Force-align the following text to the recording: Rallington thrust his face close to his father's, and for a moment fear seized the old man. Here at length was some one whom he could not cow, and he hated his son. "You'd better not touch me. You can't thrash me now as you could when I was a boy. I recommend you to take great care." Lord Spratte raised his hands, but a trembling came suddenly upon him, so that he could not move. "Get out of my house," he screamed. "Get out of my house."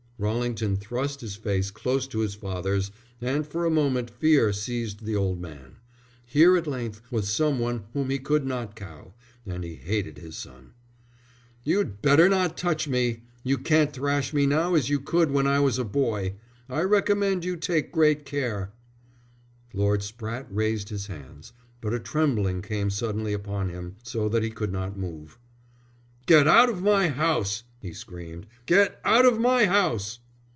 Rallington 0.23 0.77
thrust 0.77 1.21
his 1.21 1.35
face 1.35 1.71
close 1.71 2.05
to 2.09 2.19
his 2.19 2.35
father's, 2.35 2.91
and 3.19 3.43
for 3.43 3.65
a 3.65 3.71
moment 3.71 4.11
fear 4.11 4.53
seized 4.53 5.03
the 5.03 5.15
old 5.15 5.41
man. 5.41 5.77
Here 6.27 6.55
at 6.55 6.67
length 6.67 7.01
was 7.11 7.27
some 7.27 7.57
one 7.57 7.85
whom 7.93 8.11
he 8.11 8.19
could 8.19 8.45
not 8.45 8.75
cow, 8.75 9.15
and 9.47 9.63
he 9.63 9.73
hated 9.73 10.19
his 10.19 10.37
son. 10.37 10.73
"You'd 11.63 12.03
better 12.03 12.29
not 12.29 12.55
touch 12.55 12.87
me. 12.87 13.23
You 13.43 13.57
can't 13.57 13.91
thrash 13.91 14.31
me 14.31 14.45
now 14.45 14.75
as 14.75 14.89
you 14.91 14.99
could 14.99 15.31
when 15.31 15.47
I 15.47 15.59
was 15.59 15.79
a 15.79 15.83
boy. 15.83 16.35
I 16.69 16.83
recommend 16.83 17.43
you 17.43 17.55
to 17.55 17.59
take 17.73 17.91
great 17.91 18.23
care." 18.23 18.71
Lord 19.73 20.01
Spratte 20.01 20.49
raised 20.51 20.89
his 20.89 21.07
hands, 21.07 21.51
but 21.81 21.95
a 21.95 21.99
trembling 21.99 22.61
came 22.61 22.91
suddenly 22.91 23.33
upon 23.33 23.69
him, 23.69 23.95
so 24.03 24.29
that 24.29 24.43
he 24.43 24.51
could 24.51 24.71
not 24.71 24.95
move. 24.99 25.39
"Get 26.27 26.47
out 26.47 26.69
of 26.69 26.83
my 26.83 27.09
house," 27.09 27.63
he 27.81 27.91
screamed. 27.93 28.45
"Get 28.67 29.01
out 29.03 29.25
of 29.25 29.39
my 29.41 29.65
house." 29.65 30.19